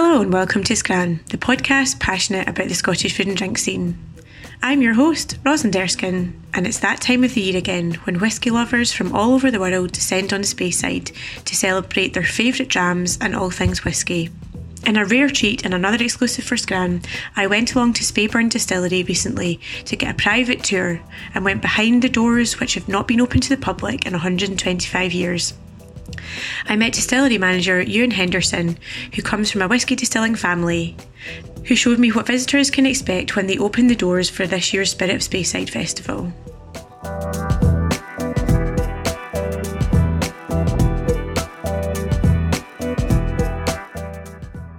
[0.00, 3.98] Hello and welcome to Scran, the podcast passionate about the Scottish food and drink scene.
[4.62, 8.50] I'm your host, Rosalind Erskine, and it's that time of the year again when whisky
[8.50, 11.12] lovers from all over the world descend on the Speyside
[11.44, 14.30] to celebrate their favourite drams and all things whisky.
[14.86, 17.02] In a rare treat and another exclusive for Scran,
[17.34, 21.00] I went along to Speyburn Distillery recently to get a private tour
[21.34, 25.12] and went behind the doors which have not been open to the public in 125
[25.12, 25.54] years.
[26.66, 28.78] I met distillery manager Euan Henderson,
[29.14, 30.96] who comes from a whisky distilling family,
[31.66, 34.90] who showed me what visitors can expect when they open the doors for this year's
[34.90, 36.32] Spirit of Speyside Festival.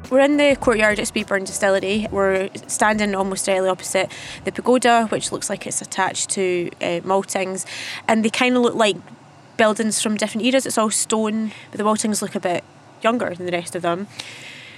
[0.10, 2.08] We're in the courtyard at Speyburn Distillery.
[2.12, 4.12] We're standing almost directly opposite
[4.44, 7.66] the pagoda, which looks like it's attached to uh, maltings,
[8.08, 8.98] and they kind of look like
[9.60, 10.66] buildings from different eras.
[10.66, 12.64] It's all stone, but the maltings look a bit
[13.04, 14.08] younger than the rest of them.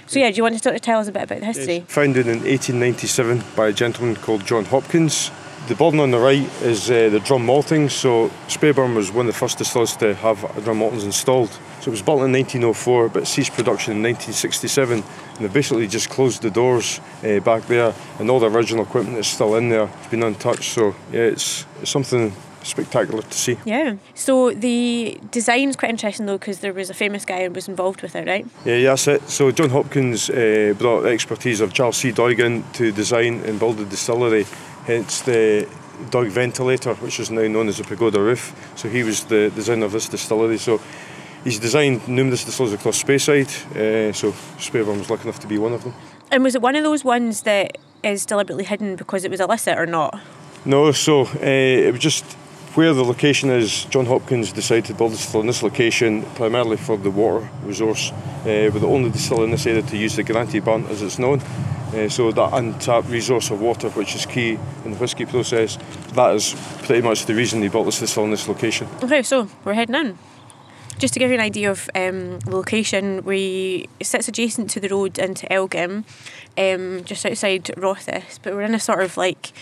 [0.08, 1.80] So yeah, do you want to sort of tell us a bit about the history?
[1.86, 5.30] Founded in 1897 by a gentleman called John Hopkins.
[5.68, 7.92] The building on the right is uh, the drum maltings.
[7.92, 11.50] So Speyburn was one of the first distillers to have drum maltings installed.
[11.80, 14.98] So it was built in 1904, but ceased production in 1967.
[14.98, 15.04] And
[15.38, 19.28] they basically just closed the doors uh, back there, and all the original equipment is
[19.28, 19.88] still in there.
[20.00, 20.72] It's been untouched.
[20.74, 22.32] So yeah, it's, it's something
[22.64, 23.58] spectacular to see.
[23.64, 23.96] Yeah.
[24.14, 28.02] So the design's quite interesting though because there was a famous guy who was involved
[28.02, 28.46] with it, right?
[28.64, 29.28] Yeah, yeah, that's it.
[29.28, 32.12] So John Hopkins uh, brought the expertise of Charles C.
[32.12, 34.46] Doig to design and build the distillery,
[34.86, 35.68] hence the
[36.10, 38.54] Doig ventilator, which is now known as the Pagoda Roof.
[38.76, 40.58] So he was the designer of this distillery.
[40.58, 40.80] So
[41.44, 45.72] he's designed numerous distilleries across Speyside, uh, so Speyburn was lucky enough to be one
[45.72, 45.94] of them.
[46.30, 49.78] And was it one of those ones that is deliberately hidden because it was illicit
[49.78, 50.18] or not?
[50.64, 52.24] No, so uh, it was just
[52.74, 56.78] where the location is, John Hopkins decided to build a distillery in this location primarily
[56.78, 58.10] for the water resource.
[58.10, 61.18] Uh, we're the only distillery in this area to use the Granty Burn as it's
[61.18, 61.40] known.
[61.40, 65.76] Uh, so that untapped resource of water, which is key in the whisky process,
[66.14, 66.54] that is
[66.84, 68.88] pretty much the reason they built this distillery in this location.
[69.02, 70.18] Okay, so we're heading in.
[70.98, 74.88] Just to give you an idea of um, location, we it sits adjacent to the
[74.88, 76.04] road into Elgin,
[76.56, 79.52] um, just outside Rothes, but we're in a sort of like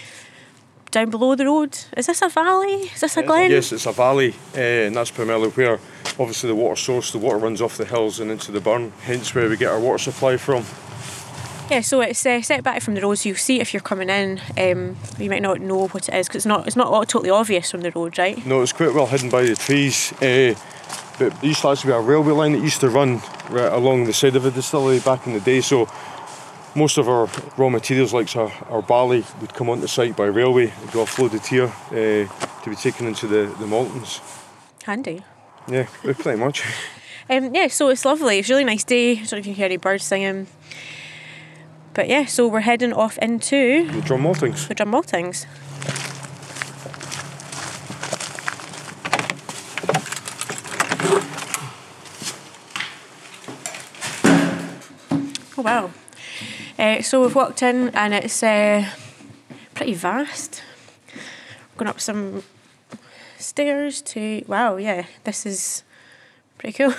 [0.90, 1.78] down below the road.
[1.96, 2.74] Is this a valley?
[2.94, 3.50] Is this a glen?
[3.50, 5.78] Yes, it's a valley, uh, and that's primarily where,
[6.18, 9.34] obviously, the water source, the water runs off the hills and into the burn, hence
[9.34, 10.64] where we get our water supply from.
[11.70, 14.10] Yeah, so it's uh, set back from the road, so you'll see if you're coming
[14.10, 14.40] in.
[14.58, 17.70] Um, you might not know what it is because it's not it's not totally obvious
[17.70, 18.44] from the road, right?
[18.44, 20.12] No, it's quite well hidden by the trees.
[20.14, 20.56] Uh,
[21.20, 24.06] but there used to actually be a railway line that used to run right along
[24.06, 25.60] the side of the distillery back in the day.
[25.60, 25.88] So
[26.74, 30.64] most of our raw materials, like our, our barley, would come onto site by railway
[30.68, 34.20] and be offloaded here uh, to be taken into the, the maltings.
[34.84, 35.22] Handy.
[35.68, 36.64] Yeah, pretty much.
[37.30, 38.38] um, yeah, so it's lovely.
[38.38, 39.12] It's a really nice day.
[39.12, 40.46] I don't know if you can hear any birds singing.
[41.92, 44.68] But yeah, so we're heading off into the drum maltings.
[44.68, 45.46] The drum maltings.
[55.58, 55.90] Oh wow.
[56.80, 58.88] Uh, so we've walked in and it's uh,
[59.74, 60.62] pretty vast.
[61.76, 62.42] Going up some
[63.36, 65.82] stairs to wow, yeah, this is
[66.56, 66.94] pretty cool.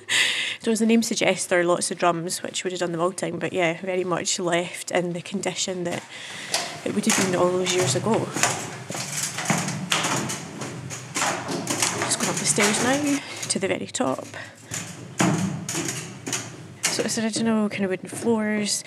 [0.60, 2.98] so as the name suggests, there are lots of drums which would have done the
[2.98, 6.02] malting, but yeah, very much left in the condition that
[6.86, 8.14] it would have been all those years ago.
[12.06, 13.18] Just going up the stairs now
[13.50, 14.26] to the very top.
[16.96, 18.82] So it's original kind of wooden floors.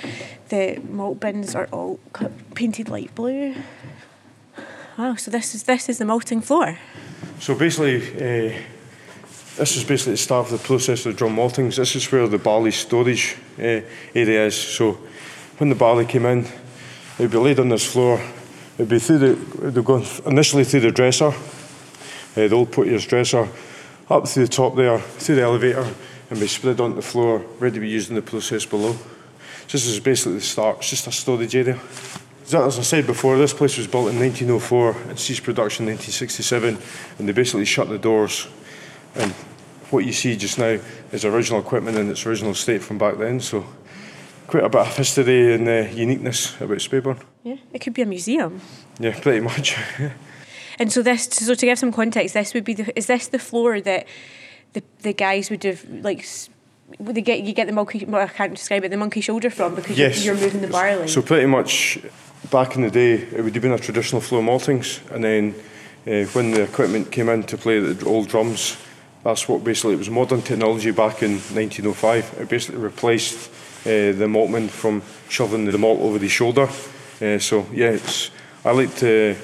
[0.48, 2.00] The malt bins are all
[2.56, 3.54] painted light blue.
[4.98, 6.80] Wow, so this is this is the malting floor.
[7.40, 8.58] So basically, uh,
[9.58, 11.76] this is basically the start of the process of the drum maltings.
[11.76, 13.82] This is where the barley storage uh,
[14.16, 14.56] area is.
[14.56, 14.98] So
[15.60, 18.20] when the barley came in, it would be laid on this floor.
[18.20, 21.32] It would be through the, they'd go initially through the dresser, uh,
[22.34, 23.48] the old putier's dresser,
[24.10, 25.94] up through the top there, through the elevator,
[26.30, 28.94] and be spread on the floor, ready to be used in the process below.
[28.94, 31.80] So this is basically the start, it's just a storage area.
[32.52, 36.78] As I said before, this place was built in 1904 and ceased production in 1967,
[37.20, 38.48] and they basically shut the doors.
[39.16, 39.32] And
[39.92, 40.80] what you see just now
[41.12, 43.40] is original equipment in its original state from back then.
[43.40, 43.66] So
[44.48, 47.22] quite a bit of history and uh, uniqueness about Speyburn.
[47.44, 48.62] Yeah, it could be a museum.
[49.00, 49.78] Yeah, pretty much.
[50.80, 53.40] and so this, so to give some context, this would be the, is this the
[53.40, 54.08] floor that
[54.74, 56.26] the the guys would have like
[56.98, 59.50] would they get you get the monkey well, I can't describe it the monkey shoulder
[59.50, 60.24] from because yes.
[60.24, 61.08] you're, you're moving the barley.
[61.08, 62.00] So pretty much
[62.50, 65.56] back in the day it would have been a traditional floor maltings and then
[66.08, 68.78] uh, when the equipment came in to play the old drums
[69.24, 73.52] that's what basically it was modern technology back in 1905 it basically replaced
[73.86, 76.70] uh, the maltman from shoving the malt over the shoulder.
[77.22, 78.30] Uh, so yeah, it's,
[78.66, 79.36] I like to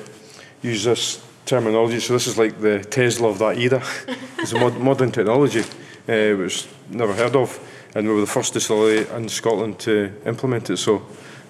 [0.62, 2.00] use this terminology.
[2.00, 3.81] So this is like the Tesla of that era.
[4.39, 7.59] it's a mod- modern technology, uh, which never heard of,
[7.95, 10.77] and we were the first distillery in Scotland to implement it.
[10.77, 11.01] So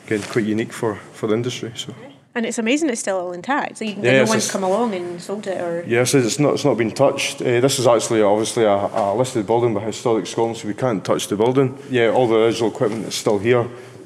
[0.06, 1.71] again, quite unique for, for the industry.
[1.75, 1.94] So.
[2.36, 3.77] And it's amazing it's still all intact.
[3.77, 5.86] So you, Yeah, no one's come along and sold it or.
[5.88, 6.56] Yes, it's not.
[6.56, 7.42] It's not been touched.
[7.42, 11.03] Uh, this is actually obviously a, a listed building by Historic Scotland, so we can't
[11.03, 11.77] touch the building.
[11.89, 13.62] Yeah, all the original equipment is still here,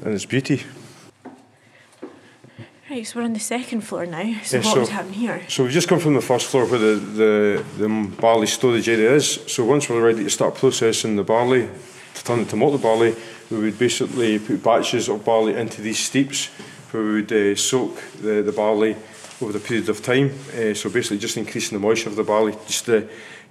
[0.06, 0.62] and it's beauty.
[2.89, 4.33] Right, so we're on the second floor now.
[4.44, 5.44] So Yeah, what so- would happen here?
[5.47, 9.13] So we've just come from the first floor where the, the, the barley storage area
[9.13, 9.39] is.
[9.45, 11.69] So once we're ready to start processing the barley,
[12.15, 13.15] to turn it to malted barley,
[13.51, 16.47] we would basically put batches of barley into these steeps
[16.89, 18.95] where we would uh, soak the, the barley
[19.39, 20.31] over the period of time.
[20.57, 23.01] Uh, so basically just increasing the moisture of the barley, just uh,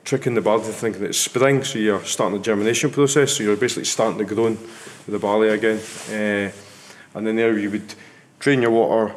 [0.05, 1.63] tricking the barley to thinking it's spring.
[1.63, 3.37] So you're starting the germination process.
[3.37, 5.79] So you're basically starting the growing of the barley again.
[6.11, 6.51] Uh,
[7.17, 7.95] and then there you would
[8.41, 9.15] drain your water,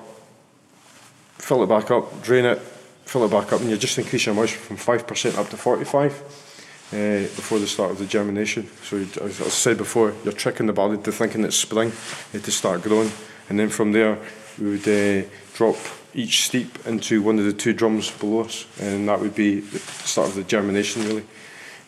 [1.42, 4.36] fill it back up, drain it, fill it back up, and you just increase your
[4.36, 6.96] moisture from 5% up to 45 uh,
[7.36, 8.70] before the start of the germination.
[8.84, 11.92] So, as I said before, you're tricking the barley to thinking it's spring
[12.34, 13.12] uh, to start growing,
[13.50, 14.18] and then from there,
[14.60, 15.78] we would uh, drop
[16.14, 19.80] each steep into one of the two drums below us, and that would be the
[19.80, 21.26] start of the germination, really.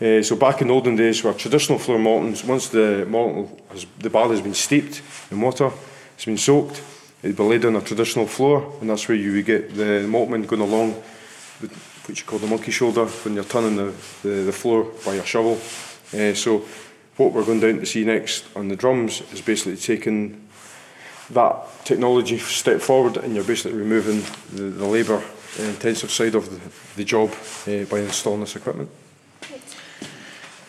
[0.02, 4.10] Uh, so back in olden days, where traditional flour maltings, once the malt has, the
[4.10, 5.72] barley has been steeped in water,
[6.16, 6.82] it's been soaked,
[7.24, 10.46] it'd be laid on a traditional floor, and that's where you would get the maltman
[10.46, 11.02] going along
[12.06, 13.94] what you call the monkey shoulder when you're turning the,
[14.24, 15.54] the, the floor by a shovel.
[16.14, 16.66] Uh, so
[17.16, 20.48] what we're going down to see next on the drums is basically taking
[21.30, 24.22] that technology step forward and you're basically removing
[24.52, 25.24] the, the labour
[25.60, 26.60] intensive side of the,
[26.98, 27.32] the job
[27.68, 28.90] uh, by installing this equipment.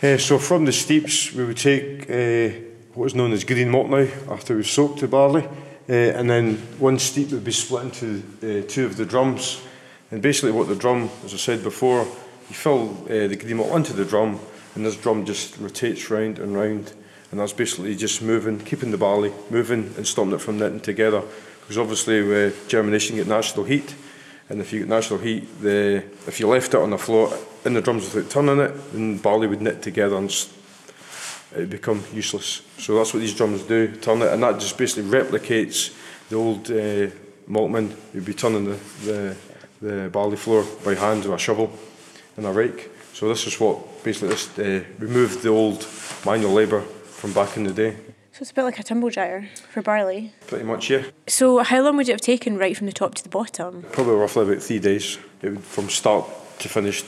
[0.03, 2.55] Uh, so from the steeps we would take uh,
[2.93, 5.49] what is known as green malt now after we've soaked the barley
[5.89, 9.63] uh, and then one steep would be split into uh, two of the drums.
[10.11, 12.07] And basically what the drum, as I said before,
[12.49, 14.41] you fill uh, the green malt into the drum
[14.75, 16.93] and this drum just rotates round and round.
[17.31, 21.23] And that's basically just moving, keeping the barley moving and stopping it from knitting together.
[21.61, 23.95] Because obviously with germination you get natural heat.
[24.49, 27.75] And if you get natural heat, the if you left it on the floor in
[27.75, 30.31] the drums without turning it, then barley would knit together and
[31.55, 32.62] it would become useless.
[32.79, 35.95] So that's what these drums do, turn it, and that just basically replicates
[36.29, 37.11] the old uh,
[37.49, 39.37] maltman who'd be turning the, the,
[39.81, 41.71] the barley floor by hand with a shovel
[42.37, 42.91] and a rake.
[43.12, 45.87] So this is what basically this uh, removed the old
[46.27, 47.97] manual labour from back in the day.
[48.33, 50.33] So it's a bit like a tumble dryer for barley.
[50.49, 51.05] Pretty much, yeah.
[51.29, 53.85] So how long would it have taken right from the top to the bottom?
[53.93, 56.27] Probably roughly about three days it would, from start
[56.59, 57.05] to finish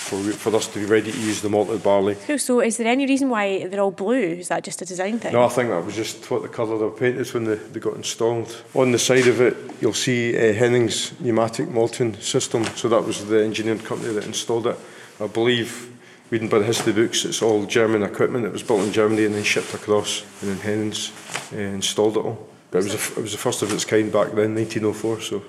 [0.00, 2.16] for, for us to be ready to use the malted barley.
[2.26, 2.38] Cool.
[2.38, 4.38] So is there any reason why they're all blue?
[4.40, 5.32] Is that just a design thing?
[5.32, 7.80] No, I think that was just what the colour they were painted when they, they
[7.80, 8.64] got installed.
[8.74, 12.64] On the side of it, you'll see uh, Henning's pneumatic malting system.
[12.76, 14.76] So that was the engineering company that installed it.
[15.20, 15.96] I believe,
[16.30, 18.46] reading by the history books, it's all German equipment.
[18.46, 21.12] It was built in Germany and then shipped across, and then Henning's
[21.52, 22.48] uh, installed it all.
[22.70, 25.20] But it was, a, it was the first of its kind back then, 1904.
[25.20, 25.42] So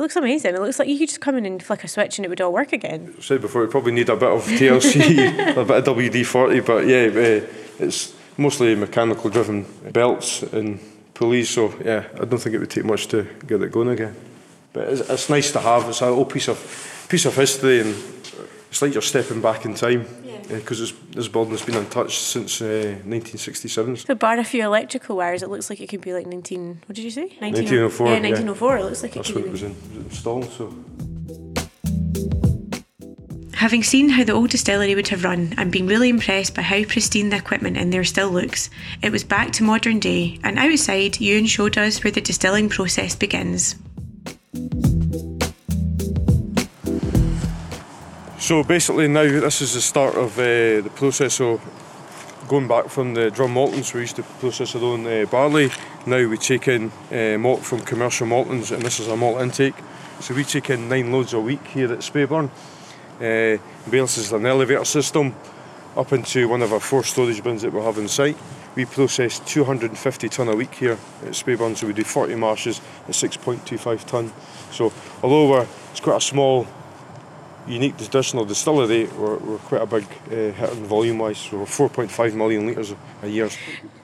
[0.00, 0.54] It looks amazing.
[0.54, 2.40] It looks like you could just come in and flick a switch and it would
[2.40, 3.14] all work again.
[3.18, 6.86] I said before, we probably need a bit of TLC, a bit of WD-40, but
[6.86, 10.80] yeah, uh, it's mostly mechanical driven belts and
[11.12, 14.16] pulleys, so yeah, I don't think it would take much to get it going again.
[14.72, 17.94] But it's, it's nice to have, it's a little piece of, piece of history and
[18.70, 20.06] it's like you're stepping back in time
[20.58, 23.96] because this building has been untouched since uh, 1967.
[23.96, 26.96] So bar a few electrical wires, it looks like it could be like 19, what
[26.96, 27.32] did you say?
[27.38, 28.20] 1904, Yeah, yeah.
[28.20, 28.76] 1904.
[28.78, 29.66] It looks like That's it what could it was, be.
[29.66, 30.74] in, was installed, so...
[33.54, 36.82] Having seen how the old distillery would have run and been really impressed by how
[36.84, 38.70] pristine the equipment in there still looks,
[39.02, 43.14] it was back to modern day and outside Euan showed us where the distilling process
[43.14, 43.74] begins.
[48.50, 51.60] So basically now this is the start of uh, the process of
[52.48, 55.70] going back from the drum maltings we used to process our own uh, barley.
[56.04, 59.76] Now we take in uh, malt from commercial maltings and this is our malt intake.
[60.18, 62.50] So we take in nine loads a week here at Speyburn.
[63.20, 65.32] Uh, Bales is an elevator system
[65.96, 68.36] up into one of our four storage bins that we have in site.
[68.74, 73.14] We process 250 tonne a week here at Speyburn, so we do 40 mashes at
[73.14, 74.32] 6.25 tonne.
[74.72, 74.92] So
[75.22, 76.66] although we're, it's quite a small
[77.70, 81.38] unique traditional distillery, we're, we're quite a big uh, hit in volume wise.
[81.38, 83.48] So we're 4.5 million litres a year.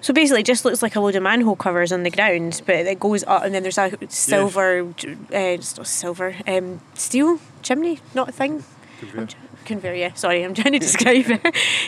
[0.00, 2.76] So basically, it just looks like a load of manhole covers on the ground, but
[2.76, 4.84] it goes up, and then there's a silver, uh,
[5.30, 8.64] it's silver, um, steel chimney, not a thing.
[9.02, 9.34] It.
[9.66, 9.94] conveyor.
[9.94, 11.40] Yeah, sorry, I'm trying to describe it.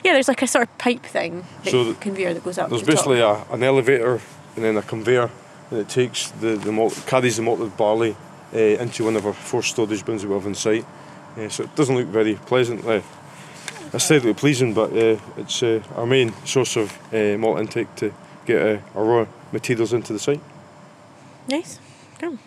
[0.04, 2.68] yeah, there's like a sort of pipe thing, that So the- conveyor that goes up.
[2.70, 4.20] There's the basically a, an elevator
[4.56, 5.30] and then a conveyor
[5.70, 8.16] and it takes the, the malt, carries the malted barley
[8.54, 10.84] uh, into one of our four storage bins that we have on site.
[11.38, 12.84] Uh, so it doesn't look very pleasant.
[12.84, 13.00] Uh,
[13.94, 18.12] aesthetically pleasing, but uh, it's uh, our main source of uh, malt intake to
[18.46, 20.40] get uh, our raw materials into the site.
[21.48, 21.78] Nice.
[22.18, 22.38] Cool.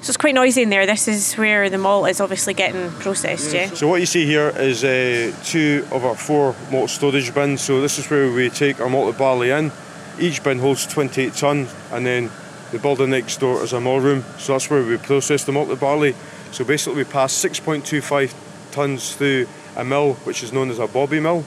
[0.00, 0.86] So it's quite noisy in there.
[0.86, 3.68] This is where the malt is obviously getting processed, yeah?
[3.68, 7.60] So what you see here is uh, two of our four malt storage bins.
[7.60, 9.72] So this is where we take our malted barley in.
[10.18, 12.30] Each bin holds 28 tonne, and then
[12.72, 14.24] the building next door is a mill room.
[14.38, 16.14] So that's where we process the malted barley.
[16.52, 18.34] So basically, we pass 6.25
[18.72, 21.44] tonnes through a mill, which is known as a Boby mill.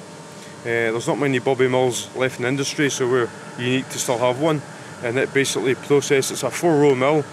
[0.62, 4.18] Uh, there's not many Boby mills left in the industry, so we're unique to still
[4.18, 4.62] have one.
[5.03, 6.32] And it basically processes.
[6.32, 7.24] It's a four-row mill.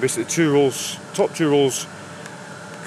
[0.00, 1.86] Basically, two rolls, top two rolls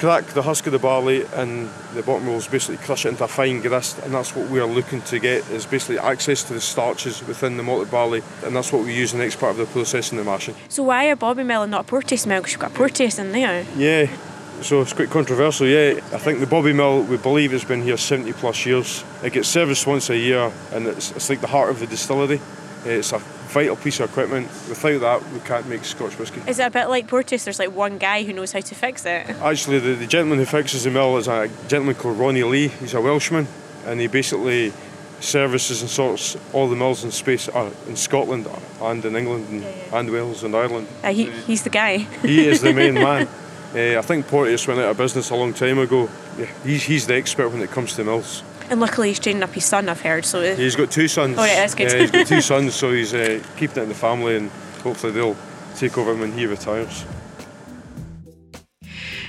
[0.03, 3.27] crack the husk of the barley and the bottom rolls basically crush it into a
[3.27, 6.60] fine grist and that's what we are looking to get is basically access to the
[6.60, 9.57] starches within the malted barley and that's what we use in the next part of
[9.57, 10.53] the process in the mashing.
[10.67, 12.41] So why a Boby mill and not a Porteous mill?
[12.41, 13.65] Because you've got Porteous in there.
[13.77, 14.13] Yeah,
[14.62, 16.01] so it's quite controversial, yeah.
[16.12, 19.05] I think the Boby Mill, we believe, has been here 70 plus years.
[19.24, 22.41] It gets serviced once a year and it's, it's like the heart of the distillery.
[22.83, 23.19] It's a
[23.53, 24.48] vital piece of equipment.
[24.67, 26.41] Without that, we can't make Scotch whisky.
[26.48, 27.45] Is it a bit like Porteous?
[27.45, 29.29] There's like one guy who knows how to fix it.
[29.29, 32.67] Actually, the, the gentleman who fixes the mill is a gentleman called Ronnie Lee.
[32.67, 33.48] He's a Welshman,
[33.86, 34.74] and he basically
[35.19, 38.45] services and sorts all the mills in space uh, in Scotland
[38.81, 40.88] and in England and, and Wales and Ireland.
[41.03, 41.98] Uh, he, he's the guy.
[41.98, 43.27] He is the main man.
[43.74, 46.10] Uh, I think Porteous went out of business a long time ago.
[46.38, 48.43] Yeah, he's, he's the expert when it comes to mills.
[48.74, 50.25] And luckily he's training up his son, I've heard.
[50.25, 51.38] So uh, He's got two sons.
[51.38, 51.92] Oh, right, that's good.
[51.92, 54.50] Yeah, he's got two sons, so he's uh, keeping it in the family, and
[54.82, 55.38] hopefully they'll
[55.75, 57.06] take over when he retires.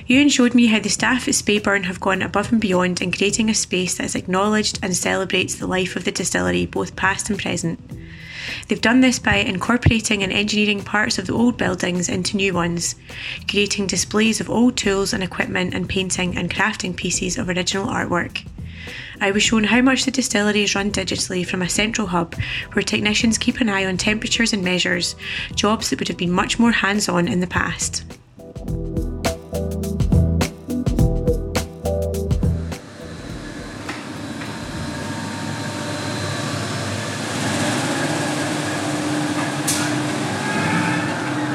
[0.09, 3.51] Euan showed me how the staff at Speyburn have gone above and beyond in creating
[3.51, 7.39] a space that is acknowledged and celebrates the life of the distillery, both past and
[7.39, 7.79] present.
[8.69, 12.95] They've done this by incorporating and engineering parts of the old buildings into new ones,
[13.47, 18.43] creating displays of old tools and equipment, and painting and crafting pieces of original artwork.
[19.21, 22.35] I was shown how much the distillery is run digitally from a central hub
[22.73, 25.17] where technicians keep an eye on temperatures and measures,
[25.55, 28.05] jobs that would have been much more hands on in the past.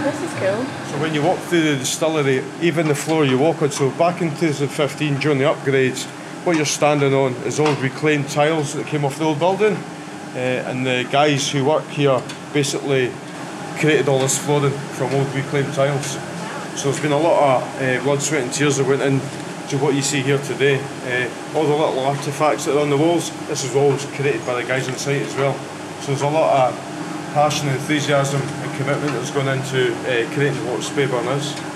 [0.03, 0.65] This is cool.
[0.89, 4.21] So when you walk through the distillery, even the floor you walk on, so back
[4.21, 6.07] in 2015 during the upgrades,
[6.49, 9.75] what you're standing on is old reclaimed tiles that came off the old building.
[10.33, 12.19] Uh, and the guys who work here
[12.53, 13.11] basically
[13.77, 16.13] created all this flooring from old reclaimed tiles.
[16.75, 19.93] So there's been a lot of uh, blood, sweat and tears that went into what
[19.93, 20.79] you see here today.
[21.05, 24.59] Uh, all the little artefacts that are on the walls, this is all created by
[24.59, 25.53] the guys on site as well.
[26.01, 26.79] So there's a lot of
[27.35, 29.93] passion, enthusiasm and commitment that's gone into
[30.33, 31.68] creating what Speyburn is.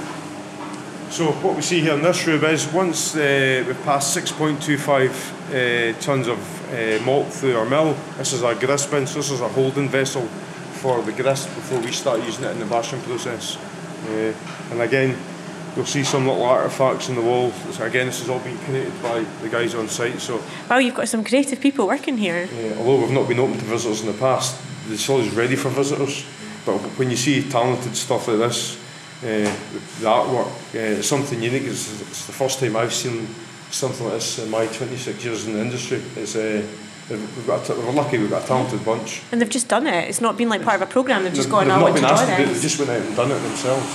[1.13, 5.99] So what we see here in this room is once uh, we've passed 6.25 uh,
[5.99, 6.39] tonnes of
[6.73, 9.87] uh, malt through our mill, this is our grist bin, so this is a holding
[9.89, 10.23] vessel
[10.81, 13.57] for the grist before we start using it in the bashing process.
[14.07, 14.33] Uh,
[14.71, 15.15] and again,
[15.75, 17.51] you'll see some little artefacts in the wall.
[17.51, 20.19] So again, this has all been created by the guys on site.
[20.19, 22.49] So Wow, you've got some creative people working here.
[22.79, 26.25] although we've not been open to visitors in the past, the is ready for visitors.
[26.65, 28.82] But when you see talented stuff like this,
[29.23, 31.63] the artwork, uh, something unique.
[31.63, 33.27] It's, it's the first time I've seen
[33.71, 36.01] something like this in my 26 years in the industry.
[36.15, 36.61] It's uh,
[37.09, 39.21] we've got a, we're lucky we've got a talented bunch.
[39.31, 40.09] And they've just done it.
[40.09, 41.95] It's not been like part of a programme, they've just They've- gone, they've I want
[41.95, 42.57] to been draw asked to do it, this.
[42.57, 43.87] They just went out and done it themselves.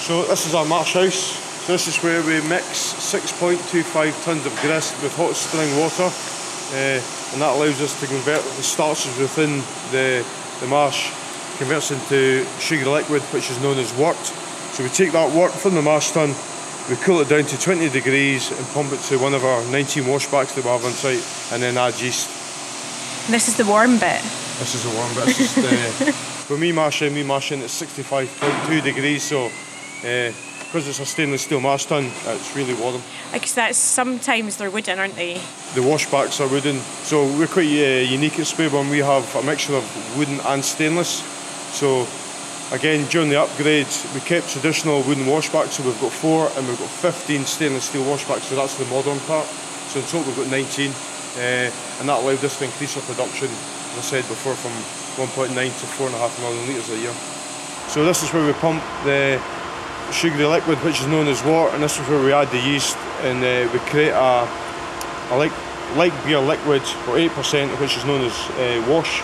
[0.00, 1.49] So this is our mash house.
[1.70, 6.98] So this is where we mix 6.25 tonnes of grist with hot spring water, uh,
[6.98, 9.62] and that allows us to convert the starches within
[9.92, 10.26] the,
[10.58, 11.14] the mash,
[11.58, 14.18] converts into sugar liquid, which is known as wort.
[14.74, 16.34] So we take that wort from the mash tun,
[16.90, 20.02] we cool it down to 20 degrees and pump it to one of our 19
[20.10, 21.22] washbacks that we have on site,
[21.52, 22.26] and then add yeast.
[23.30, 24.22] This is the warm bit.
[24.58, 25.26] This is the warm bit.
[25.26, 26.12] This is the,
[26.52, 29.52] when we mash in, we mash in at 65.2 degrees, so
[30.02, 30.32] uh,
[30.70, 33.02] because it's a stainless steel mash tun, it's really warm.
[33.32, 35.34] Because that's sometimes they're wooden, aren't they?
[35.74, 38.88] The washbacks are wooden, so we're quite uh, unique at Speyburn.
[38.88, 39.84] We have a mixture of
[40.16, 41.26] wooden and stainless.
[41.74, 42.06] So
[42.70, 46.78] again, during the upgrades, we kept traditional wooden washbacks, so we've got four, and we've
[46.78, 49.46] got 15 stainless steel washbacks, so that's the modern part.
[49.90, 51.42] So in total we've got 19, uh,
[51.98, 53.48] and that allowed us to increase our production
[53.90, 54.70] as I said before, from
[55.26, 57.14] 1.9 to 4.5 million litres a year.
[57.88, 59.42] So this is where we pump the
[60.12, 62.96] sugary liquid, which is known as wort, and this is where we add the yeast,
[63.22, 64.48] and uh, we create a,
[65.30, 65.52] a like,
[65.96, 69.22] light beer liquid for 8%, which is known as uh, wash.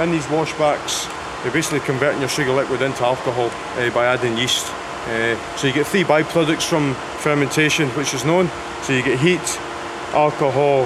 [0.00, 1.10] In these washbacks,
[1.42, 4.66] you're basically converting your sugar liquid into alcohol uh, by adding yeast.
[5.06, 8.50] Uh, so you get three byproducts from fermentation, which is known.
[8.82, 9.40] So you get heat,
[10.12, 10.84] alcohol,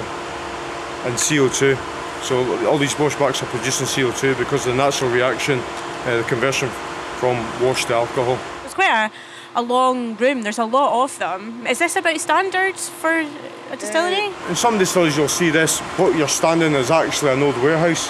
[1.05, 1.75] and CO2.
[2.23, 5.59] So all these washbacks are producing CO2 because of the natural reaction,
[6.05, 6.69] uh, the conversion
[7.17, 8.37] from wash to alcohol.
[8.63, 9.11] It's quite
[9.55, 10.41] a long room.
[10.41, 11.65] There's a lot of them.
[11.67, 14.27] Is this about standards for a distillery?
[14.27, 15.79] Uh, in some distilleries, you'll see this.
[15.97, 18.09] What you're standing is actually an old warehouse.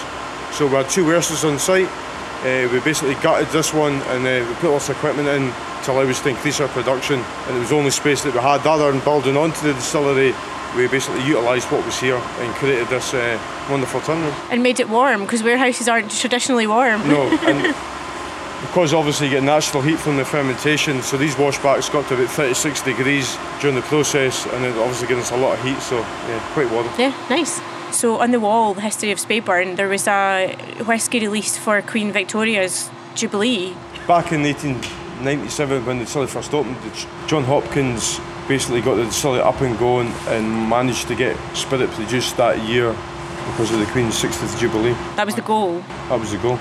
[0.56, 1.90] So we had two warehouses on site.
[2.44, 5.52] Uh, we basically gutted this one and uh, we put all this equipment in
[5.84, 7.20] to allow us to increase our production.
[7.48, 8.66] And it was the only space that we had.
[8.66, 10.34] Rather than building onto the distillery,
[10.76, 14.34] we basically utilised what was here and created this uh, wonderful room.
[14.50, 17.08] And made it warm because warehouses aren't traditionally warm.
[17.08, 17.76] No, and
[18.62, 22.30] because obviously you get natural heat from the fermentation, so these washbacks got to about
[22.30, 25.98] 36 degrees during the process, and it obviously gives us a lot of heat, so
[25.98, 26.88] yeah, quite warm.
[26.98, 27.62] Yeah, nice.
[27.92, 30.56] So on the wall, the history of Speyburn, there was a
[30.88, 33.74] whisky released for Queen Victoria's Jubilee.
[34.08, 36.78] Back in 1897, when the distillery first opened,
[37.28, 42.38] John Hopkins basically got the distillery up and going and managed to get spirit produced
[42.38, 42.96] that year
[43.48, 44.94] because of the Queen's 60th Jubilee.
[45.16, 45.80] That was the goal.
[46.10, 46.58] That was the goal.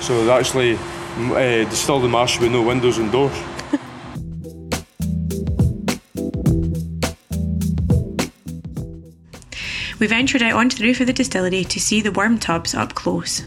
[0.00, 0.78] So actually
[1.18, 3.32] uh, distilled the mash with no windows and doors.
[10.00, 12.94] we ventured out onto the roof of the distillery to see the worm tubs up
[12.94, 13.42] close.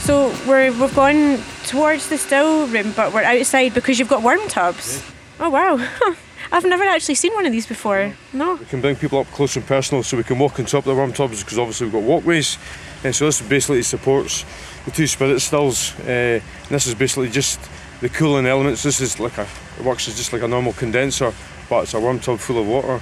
[0.00, 4.46] So we're, we've gone towards the still room, but we're outside because you've got worm
[4.48, 4.98] tubs.
[4.98, 5.04] Yeah.
[5.40, 6.14] Oh wow!
[6.52, 8.12] I've never actually seen one of these before.
[8.32, 8.56] No.
[8.56, 10.84] We can bring people up close and personal, so we can walk on top of
[10.84, 12.58] the worm tubs because obviously we've got walkways,
[13.04, 14.44] and so this basically supports
[14.84, 15.98] the two spirit stills.
[16.00, 17.60] Uh, this is basically just
[18.00, 18.82] the cooling elements.
[18.82, 19.46] This is like a
[19.78, 21.32] it works as just like a normal condenser,
[21.68, 23.00] but it's a worm tub full of water,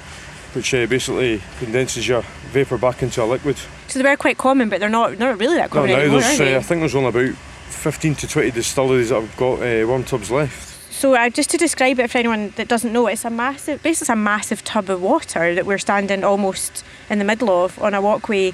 [0.55, 2.23] which uh, basically condenses your
[2.53, 3.57] vapor back into a liquid.
[3.89, 6.21] So they were quite common, but they're not not really that common no, now anymore,
[6.21, 9.87] there's, uh, I think there's only about 15 to 20 distilleries that have got uh,
[9.87, 10.71] worm tubs left.
[10.93, 14.05] So uh, just to describe it for anyone that doesn't know, it's a massive, basically
[14.05, 17.95] it's a massive tub of water that we're standing almost in the middle of on
[17.95, 18.53] a walkway.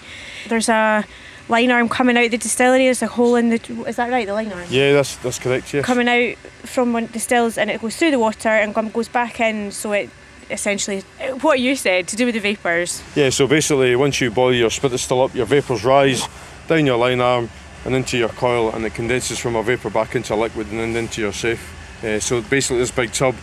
[0.49, 1.05] There's a
[1.48, 2.85] lyne arm coming out the distillery.
[2.85, 3.85] There's a hole in the.
[3.87, 4.26] Is that right?
[4.26, 4.66] The lyne arm.
[4.68, 5.72] Yeah, that's that's correct.
[5.72, 5.85] Yes.
[5.85, 9.70] Coming out from one distills and it goes through the water and goes back in,
[9.70, 10.11] so it
[10.50, 11.00] essentially
[11.40, 13.02] what you said to do with the vapours.
[13.14, 16.26] Yeah, so basically once you boil your spirit still up, your vapours rise
[16.68, 17.50] down your lyne arm
[17.85, 20.78] and into your coil and it condenses from a vapour back into a liquid and
[20.78, 21.74] then into your safe.
[22.04, 23.35] Uh, so basically this big tub,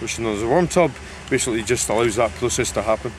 [0.00, 0.90] which is known as a worm tub,
[1.30, 3.12] basically just allows that process to happen.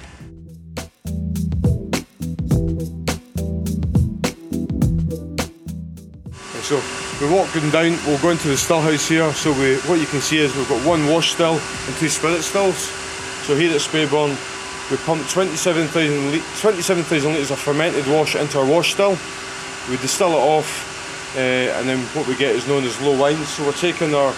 [6.70, 6.80] So
[7.20, 9.34] we're walking down, we'll go into the still house here.
[9.34, 12.44] So we, what you can see is we've got one wash still and two spirit
[12.44, 12.78] stills.
[13.48, 14.38] So here at Speyburn,
[14.92, 15.90] we pump 27,000
[16.62, 17.04] 27,
[17.34, 19.18] litres of fermented wash into our wash still.
[19.90, 20.70] We distill it off
[21.36, 23.48] uh, and then what we get is known as low wines.
[23.48, 24.32] So we're taking our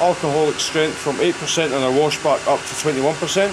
[0.00, 3.52] alcoholic strength from 8% in our wash back up to 21%.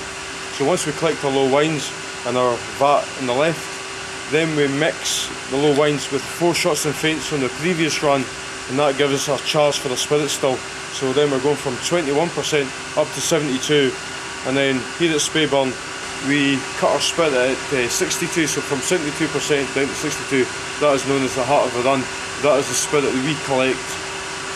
[0.56, 1.92] So once we collect our low wines
[2.26, 3.71] and our vat on the left,
[4.32, 8.24] then we mix the low wines with foreshots and feints from the previous run
[8.70, 10.56] and that gives us our charge for the spirit still.
[10.96, 13.92] So then we're going from 21% up to 72
[14.48, 15.76] and then here at Speyburn
[16.28, 20.46] we cut our spirit at uh, 62 so from 72% down to 62
[20.80, 22.00] that is known as the heart of the run.
[22.42, 23.78] That is the spirit that we collect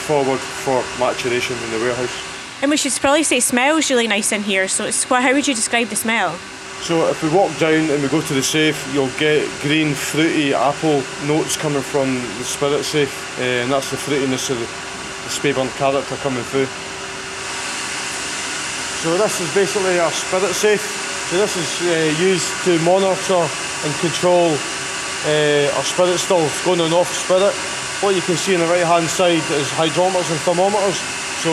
[0.08, 2.16] forward for maturation in the warehouse.
[2.62, 4.68] And we should probably say smells really nice in here.
[4.68, 6.40] So it's how would you describe the smell?
[6.86, 10.54] So if we walk down and we go to the safe, you'll get green, fruity
[10.54, 15.32] apple notes coming from the spirit safe, uh, and that's the fruitiness of the, the
[15.34, 16.70] Speyburn character coming through.
[19.02, 20.86] So this is basically our spirit safe.
[21.34, 24.54] So this is uh, used to monitor and control
[25.26, 27.56] uh, our spirit stills going on off spirit
[28.06, 31.02] what you can see on the right hand side is hydrometers and thermometers.
[31.42, 31.50] So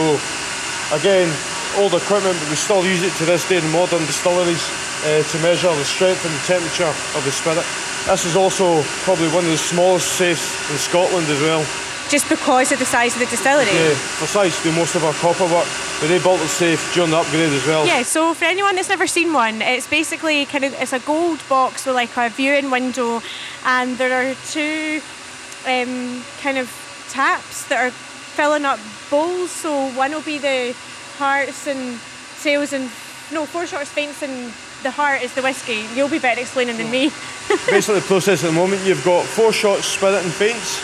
[0.92, 1.32] again,
[1.80, 5.38] old equipment, but we still use it to this day in modern distilleries uh, to
[5.40, 7.64] measure the strength and the temperature of the spirit.
[8.06, 11.64] This is also probably one of the smallest safes in Scotland as well.
[12.08, 13.72] Just because of the size of the distillery?
[13.72, 15.66] Yeah, for size do most of our copper work.
[16.00, 17.86] But they built the safe during the upgrade as well.
[17.86, 21.40] Yeah, so for anyone that's never seen one, it's basically kind of it's a gold
[21.48, 23.22] box with like a viewing window
[23.64, 25.00] and there are two
[25.66, 26.68] um, kind of
[27.08, 29.50] taps that are filling up bowls.
[29.50, 30.74] So one will be the
[31.18, 31.98] hearts and
[32.42, 32.90] tails and
[33.30, 35.86] no foreshots feints and the heart is the whiskey.
[35.94, 37.10] You'll be better explaining than me.
[37.70, 40.82] basically the process at the moment, you've got foreshots, spirit and feints.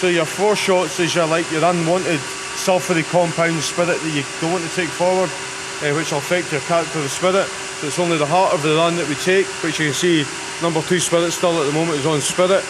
[0.00, 2.20] So your foreshots is your like your unwanted
[2.56, 5.30] sulphury compound spirit that you don't want to take forward,
[5.82, 7.46] uh, which will affect your character of spirit.
[7.80, 10.24] So it's only the heart of the run that we take, which you can see
[10.62, 12.64] number two spirit still at the moment is on spirit.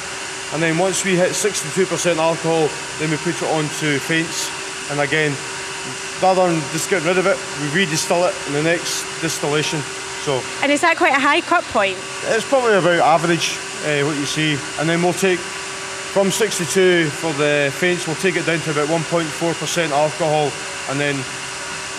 [0.53, 4.51] And then once we hit 62% alcohol, then we put it on to feints.
[4.91, 5.31] And again,
[6.23, 9.81] rather than just getting rid of it, we redistill it in the next distillation.
[10.25, 11.97] So And is that quite a high cut point?
[12.25, 14.59] it's probably about average uh, what you see.
[14.79, 15.39] And then we'll take
[16.13, 20.51] from 62 for the feints, we'll take it down to about 1.4% alcohol,
[20.91, 21.15] and then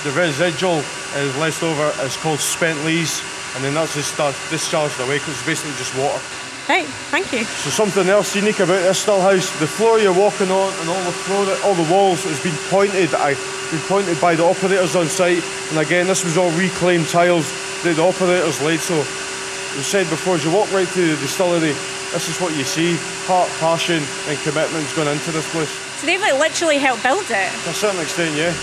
[0.03, 0.83] the residual
[1.15, 3.23] is left over is called spent lees,
[3.55, 6.19] and then that's just uh, discharged away because it's basically just water.
[6.67, 7.43] Right, thank you.
[7.45, 11.03] So something else unique about this still house, the floor you're walking on and all
[11.03, 13.33] the floor, all the walls has been pointed, I,
[13.71, 15.43] been pointed by the operators on site.
[15.69, 17.47] And again, this was all reclaimed tiles
[17.83, 18.79] that the operators laid.
[18.79, 21.73] So we said before, as you walk right through the distillery,
[22.11, 25.69] this is what you see: heart, passion, and commitment's gone into this place.
[25.99, 27.51] So they've like literally helped build it.
[27.63, 28.53] To a certain extent, yeah,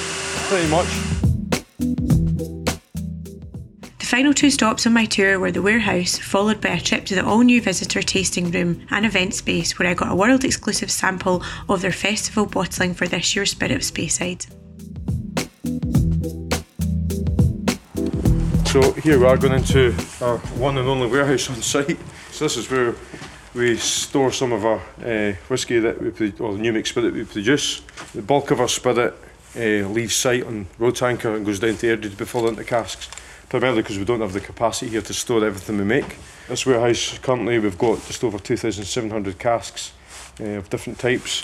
[0.49, 0.87] pretty much.
[3.99, 7.15] The final two stops on my tour were the warehouse, followed by a trip to
[7.15, 10.91] the all new visitor tasting room and event space where I got a world exclusive
[10.91, 14.47] sample of their festival bottling for this year's Spirit of Speyside.
[18.69, 21.99] So here we are going into our one and only warehouse on site.
[22.31, 22.95] So this is where
[23.55, 27.15] we store some of our uh, whisky that we pro- or the new make spirit
[27.15, 27.81] we produce.
[28.13, 29.15] The bulk of our spirit
[29.57, 32.63] uh, leaves site on road tanker and goes down to Airdrie to be filled into
[32.63, 33.09] casks.
[33.49, 36.19] Primarily because we don't have the capacity here to store everything we make.
[36.47, 39.93] This warehouse currently we've got just over 2,700 casks
[40.41, 41.43] uh, of different types.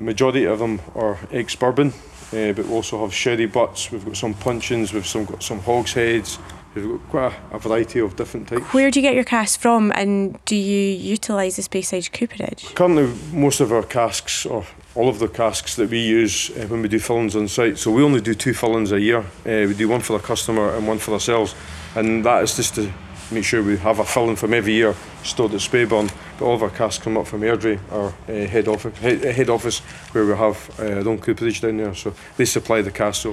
[0.00, 1.92] Majority of them are ex bourbon,
[2.32, 3.90] uh, but we also have sherry butts.
[3.90, 4.92] We've got some puncheons.
[4.92, 6.38] We've some got some hogsheads.
[6.74, 8.64] We've got quite a, a variety of different types.
[8.74, 12.74] Where do you get your casks from and do you utilise the Speyside cooperage?
[12.74, 16.82] Currently, most of our casks, or all of the casks that we use uh, when
[16.82, 19.20] we do fillings on site, so we only do two fillings a year.
[19.20, 21.54] Uh, we do one for the customer and one for ourselves,
[21.94, 22.92] and that is just to
[23.30, 26.10] make sure we have a filling from every year stored at Speyburn.
[26.38, 29.50] But all of our casks come up from Airdrie, our uh, head office, head, head
[29.50, 29.80] office,
[30.12, 31.94] where we have uh, our own cooperage down there.
[31.94, 33.26] So they supply the casks.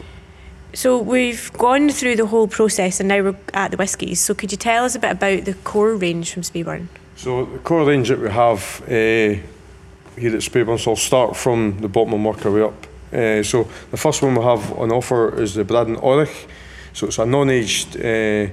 [0.74, 4.22] So we've gone through the whole process and now we're at the whiskies.
[4.22, 6.88] So could you tell us a bit about the core range from Speyburn?
[7.18, 8.88] So the core range that we have uh,
[10.18, 12.88] here at Speyburn, so I'll start from the bottom and work our way up.
[13.14, 16.48] Uh, so the first one we have on offer is the Bradan Orach.
[16.94, 18.48] So it's a non-aged uh,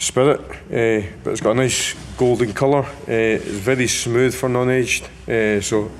[0.00, 2.84] spirit, uh, but it's got a nice golden colour.
[2.84, 5.90] Uh, it's very smooth for non-aged, uh, so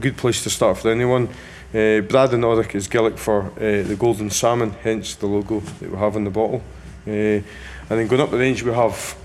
[0.00, 1.28] good place to start for anyone.
[1.70, 6.16] Uh, Bradan Orach is Gaelic for the golden salmon, hence the logo that we have
[6.16, 6.62] on the bottle.
[7.04, 7.44] And
[7.88, 9.16] then going up the range, we have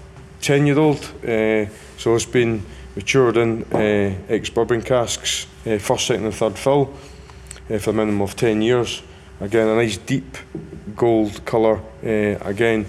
[0.41, 2.65] 10 year old, uh, so it's been
[2.96, 5.46] matured in uh, ex bourbon casks,
[5.80, 6.93] first, second, and third fill
[7.80, 9.04] for a minimum of 10 years.
[9.39, 10.38] Again, a nice deep
[10.96, 11.80] gold colour.
[12.02, 12.88] Again,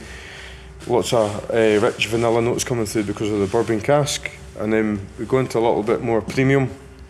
[0.87, 4.31] lots of uh, rich vanilla notes coming through because of the bourbon cask.
[4.59, 6.65] And then we go into a little bit more premium,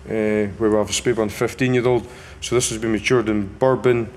[0.07, 2.07] uh, where we have a Speyburn 15 year old.
[2.41, 4.09] So this has been matured in bourbon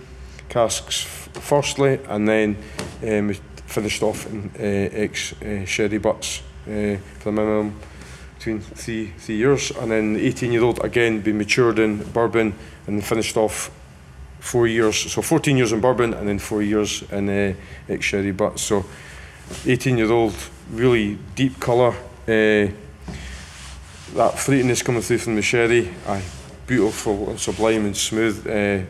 [0.49, 1.01] casks
[1.33, 2.57] firstly, and then
[3.03, 3.33] um,
[3.65, 7.75] finished off in uh, ex uh, sherry butts uh, for a minimum
[8.37, 12.53] between three three years, and then the 18 year old again been matured in bourbon
[12.85, 13.71] and finished off
[14.39, 15.11] four years.
[15.11, 17.53] So 14 years in bourbon and then four years in uh,
[17.89, 18.61] ex sherry butts.
[18.61, 18.85] So
[19.65, 20.35] 18 year old,
[20.71, 21.93] really deep colour.
[22.27, 22.71] Uh,
[24.13, 26.23] that fruitiness coming through from the sherry, aye,
[26.65, 28.47] beautiful and sublime and smooth.
[28.47, 28.85] Uh,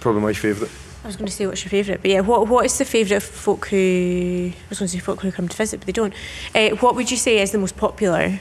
[0.00, 0.72] probably my favourite.
[1.02, 3.18] I was going to say what's your favourite, but yeah, what what is the favourite
[3.18, 5.92] of folk who I was going to say folk who come to visit, but they
[5.92, 6.14] don't.
[6.54, 8.40] Uh, what would you say is the most popular?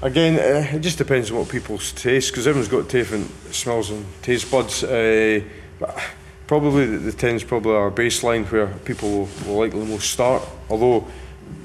[0.00, 4.04] Again, uh, it just depends on what people's taste, because everyone's got different smells and
[4.22, 4.84] taste buds.
[4.84, 5.40] Uh,
[5.78, 5.98] but
[6.46, 10.42] probably the, the 10's probably our baseline where people will, will likely most start.
[10.68, 11.06] Although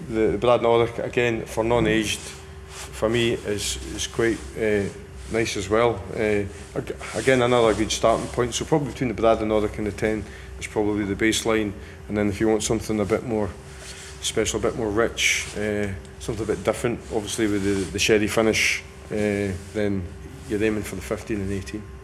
[0.10, 2.20] the, the Bradan Orach, again, for non-aged,
[2.70, 4.84] for me is is quite uh,
[5.32, 6.02] nice as well.
[6.13, 6.44] Uh,
[7.15, 8.54] again, another good starting point.
[8.54, 10.24] So probably between the Brad and Nordic and the 10
[10.60, 11.72] is probably the baseline.
[12.08, 13.50] And then if you want something a bit more
[14.22, 15.88] special, a bit more rich, uh,
[16.20, 20.04] something a bit different, obviously with the, the sherry finish, then
[20.50, 21.99] you're aiming for the 15 and 18.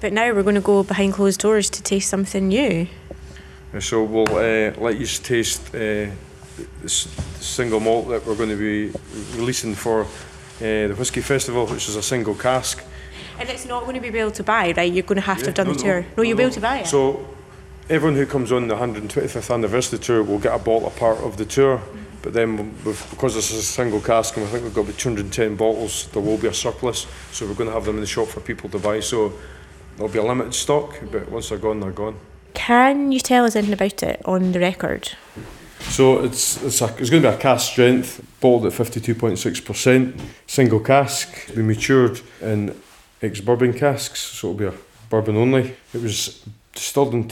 [0.00, 2.86] But now we're going to go behind closed doors to taste something new.
[3.80, 6.10] So we'll uh, let you taste uh,
[6.82, 7.08] this
[7.40, 8.92] single malt that we're going to be
[9.36, 10.06] releasing for uh,
[10.58, 12.82] the Whisky Festival, which is a single cask.
[13.38, 14.90] And it's not going to be able to buy, right?
[14.90, 16.00] You're going to have to have done no, the tour.
[16.00, 16.86] No, no, you'll be able to buy it.
[16.86, 17.26] So
[17.90, 21.36] everyone who comes on the 125th anniversary tour will get a bottle a part of
[21.36, 21.82] the tour.
[22.22, 25.54] But then, because this is a single cask, and I think we've got about 210
[25.56, 27.06] bottles, there will be a surplus.
[27.30, 29.00] So we're going to have them in the shop for people to buy.
[29.00, 29.32] So
[29.96, 32.16] there'll be a limited stock, but once they're gone, they're gone.
[32.54, 35.12] Can you tell us anything about it on the record?
[35.80, 40.80] So it's it's, a, it's going to be a cask strength, bottled at 52.6%, single
[40.80, 42.74] cask, be matured in
[43.22, 44.74] ex bourbon casks, so it'll be a
[45.10, 45.76] bourbon only.
[45.92, 47.28] It was distilled in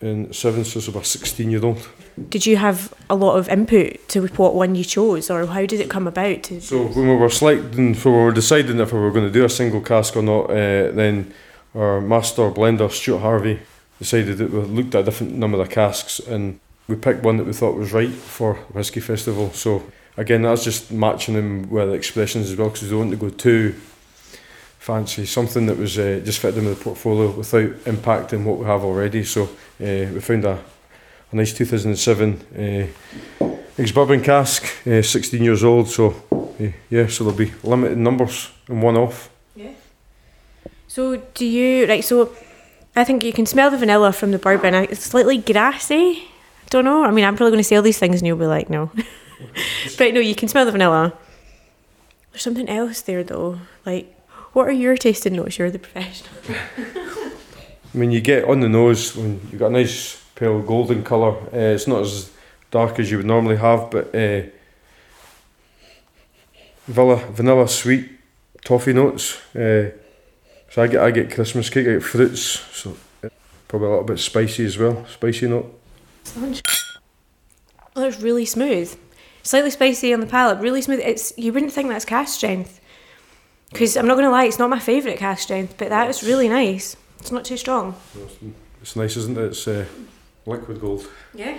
[0.00, 1.88] 2007, so it's about 16 year old.
[2.28, 5.80] Did you have a lot of input to what one you chose, or how did
[5.80, 6.44] it come about?
[6.44, 6.60] To...
[6.60, 9.44] So when we were selecting, so we were deciding if we were going to do
[9.44, 11.32] a single cask or not, uh, then
[11.74, 13.60] our master blender Stuart Harvey
[13.98, 17.46] decided that we looked at a different number of casks and we picked one that
[17.46, 19.50] we thought was right for the Whisky Festival.
[19.52, 19.82] So
[20.16, 23.30] again, that's just matching them with expressions as well because we don't want to go
[23.30, 23.74] too
[24.84, 25.24] fancy.
[25.24, 28.84] Something that was uh, just fit in with the portfolio without impacting what we have
[28.84, 29.24] already.
[29.24, 29.48] So uh,
[30.12, 30.62] we found a,
[31.32, 32.90] a nice 2007
[33.40, 33.46] uh,
[33.78, 35.88] ex-bourbon cask, uh, 16 years old.
[35.88, 39.30] So uh, yeah, so there'll be limited numbers and one off.
[39.56, 39.72] Yeah.
[40.86, 42.04] So do you right?
[42.04, 42.36] So
[42.94, 44.74] I think you can smell the vanilla from the bourbon.
[44.74, 46.28] It's slightly grassy.
[46.64, 47.04] I don't know.
[47.04, 48.90] I mean, I'm probably going to say all these things and you'll be like, no.
[49.98, 51.14] but no, you can smell the vanilla.
[52.32, 53.60] There's something else there though.
[53.86, 54.13] Like,
[54.54, 55.58] what are your tasting notes?
[55.58, 56.32] You're the professional.
[57.94, 61.36] I mean, you get on the nose when you got a nice pale golden colour.
[61.52, 62.30] Uh, it's not as
[62.70, 64.42] dark as you would normally have, but uh,
[66.86, 68.10] vanilla, vanilla sweet
[68.64, 69.36] toffee notes.
[69.54, 69.90] Uh,
[70.70, 72.96] so I get I get Christmas cake, I get fruits, so
[73.68, 75.80] probably a little bit spicy as well, spicy note.
[77.96, 78.96] Oh, that's really smooth.
[79.44, 81.00] Slightly spicy on the palate, really smooth.
[81.00, 82.80] It's you wouldn't think that's cask strength.
[83.74, 86.22] Because I'm not going to lie, it's not my favourite cask strength, but that is
[86.22, 86.96] really nice.
[87.18, 87.96] It's not too strong.
[88.80, 89.46] It's nice, isn't it?
[89.46, 89.84] It's uh,
[90.46, 91.08] liquid gold.
[91.34, 91.58] Yeah.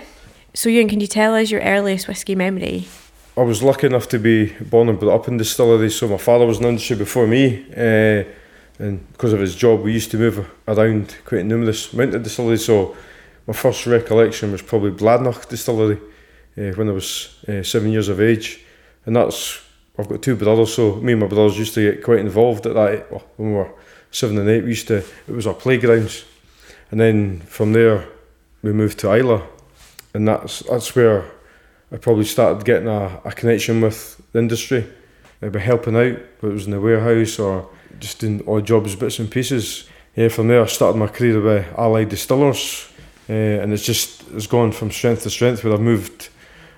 [0.54, 2.88] So, Euan, can you tell us your earliest whisky memory?
[3.36, 6.46] I was lucky enough to be born and brought up in distilleries, so my father
[6.46, 7.66] was in the industry before me.
[7.76, 8.24] Uh,
[8.78, 12.64] and because of his job, we used to move around quite numerous mountain distilleries.
[12.64, 12.96] So,
[13.46, 15.96] my first recollection was probably Bladnoch Distillery
[16.56, 18.64] uh, when I was uh, seven years of age,
[19.04, 19.65] and that's
[19.98, 22.74] I've got two brothers, so me and my brothers used to get quite involved at
[22.74, 23.10] that.
[23.10, 23.72] Well, when we were
[24.10, 26.24] seven and eight, we used to it was our playgrounds,
[26.90, 28.06] and then from there
[28.62, 29.42] we moved to Islay,
[30.14, 31.24] and that's that's where
[31.92, 34.86] I probably started getting a, a connection with the industry.
[35.40, 37.68] I'd be helping out, whether it was in the warehouse or
[38.00, 39.88] just doing odd jobs, bits and pieces.
[40.14, 42.88] Yeah, from there I started my career with Allied Distillers
[43.28, 46.28] uh, and it's just it's gone from strength to strength where I've moved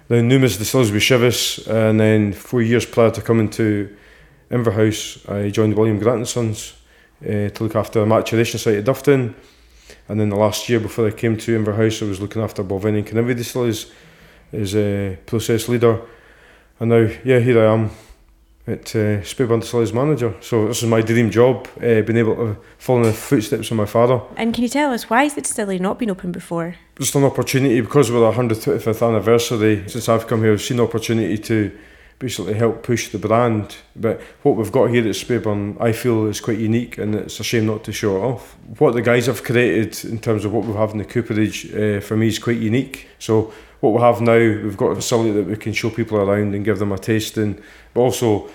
[0.09, 3.95] the numerous distilleries with Chivas and then four years prior to coming to
[4.51, 6.75] Inverhouse I joined William Grant and Sons
[7.23, 9.35] uh, to look after a maturation site at Dufftown
[10.09, 12.99] and then the last year before I came to Inverhouse I was looking after Balvenie
[12.99, 13.93] and Kininvie distilleries
[14.51, 16.01] as a process leader.
[16.81, 17.91] And now yeah here I am
[18.69, 20.35] at uh, Speyburn Distilleries manager.
[20.41, 23.77] So this is my dream job, uh, being able to follow in the footsteps of
[23.77, 24.21] my father.
[24.37, 26.77] And can you tell us why has the distillery not been open before?
[26.99, 29.89] Just an opportunity because of our 125th anniversary.
[29.89, 31.77] Since I've come here, I've seen an opportunity to
[32.19, 33.77] basically help push the brand.
[33.95, 37.45] But what we've got here at Speyburn, I feel is quite unique, and it's a
[37.45, 38.57] shame not to show it off.
[38.79, 42.01] What the guys have created in terms of what we have in the cooperage, uh,
[42.01, 43.09] for me, is quite unique.
[43.19, 46.55] So what we have now, we've got a facility that we can show people around
[46.55, 47.61] and give them a tasting,
[47.95, 48.51] but also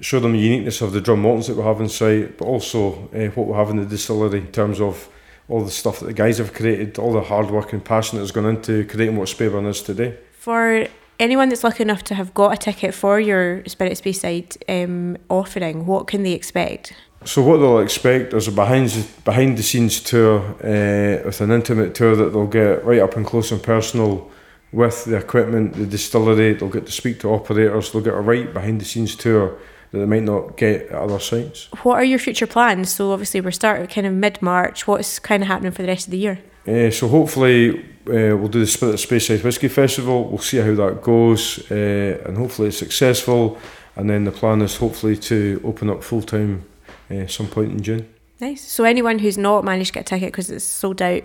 [0.00, 3.08] show them the uniqueness of the drum maltings that we have in inside, but also
[3.14, 5.08] uh, what we have in the distillery in terms of
[5.48, 8.32] all the stuff that the guys have created, all the hard work and passion that's
[8.32, 10.18] gone into creating what Speyburn is today.
[10.32, 15.16] For anyone that's lucky enough to have got a ticket for your Spirit Speyside um,
[15.30, 16.94] offering, what can they expect?
[17.24, 21.94] So what they'll expect is a behind behind the scenes tour uh, with an intimate
[21.94, 24.30] tour that they'll get right up and close and personal
[24.72, 26.54] with the equipment, the distillery.
[26.54, 27.92] They'll get to speak to operators.
[27.92, 29.58] They'll get a right behind the scenes tour
[29.90, 31.68] that they might not get at other sites.
[31.82, 32.92] What are your future plans?
[32.92, 34.86] So obviously we're starting kind of mid March.
[34.86, 36.40] What's kind of happening for the rest of the year?
[36.66, 40.28] Uh, so hopefully uh, we'll do the Spirit Speyside Whisky Festival.
[40.28, 43.58] We'll see how that goes, uh, and hopefully it's successful.
[43.94, 46.66] And then the plan is hopefully to open up full time
[47.10, 48.08] uh, some point in June.
[48.40, 48.62] Nice.
[48.62, 51.22] So anyone who's not managed to get a ticket because it's sold out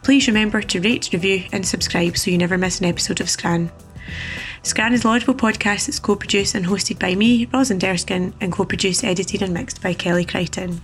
[0.03, 3.69] Please remember to rate, review, and subscribe so you never miss an episode of Scran.
[4.63, 8.53] Scran is a laudable podcast that's co produced and hosted by me, Rosalind Erskine, and
[8.53, 10.79] co produced, edited, and mixed by Kelly Crichton.